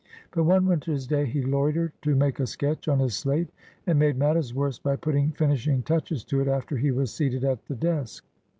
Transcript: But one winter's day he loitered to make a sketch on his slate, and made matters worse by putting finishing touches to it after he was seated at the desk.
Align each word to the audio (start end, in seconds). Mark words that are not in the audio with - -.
But 0.31 0.45
one 0.45 0.65
winter's 0.65 1.05
day 1.05 1.27
he 1.27 1.43
loitered 1.43 1.91
to 2.01 2.15
make 2.15 2.39
a 2.39 2.47
sketch 2.47 2.87
on 2.87 2.97
his 2.97 3.15
slate, 3.15 3.49
and 3.85 3.99
made 3.99 4.17
matters 4.17 4.51
worse 4.51 4.79
by 4.79 4.95
putting 4.95 5.29
finishing 5.29 5.83
touches 5.83 6.23
to 6.23 6.41
it 6.41 6.47
after 6.47 6.75
he 6.75 6.89
was 6.89 7.13
seated 7.13 7.43
at 7.43 7.63
the 7.67 7.75
desk. 7.75 8.25